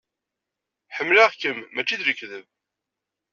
Ḥemmleɣ-kem 0.95 1.57
mačči 1.73 1.95
d 1.99 2.01
lekdeb. 2.05 2.45